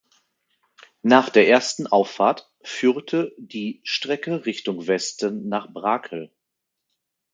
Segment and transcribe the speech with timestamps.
[1.03, 6.31] Nach der ersten Auffahrt führte die Strecke Richtung Westen nach Brakel.